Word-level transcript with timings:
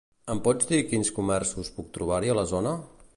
Em 0.35 0.39
pots 0.47 0.69
dir 0.71 0.79
quins 0.93 1.11
comerços 1.19 1.71
puc 1.77 1.95
trobar-hi 1.99 2.33
a 2.35 2.39
la 2.41 2.47
zona? 2.57 2.77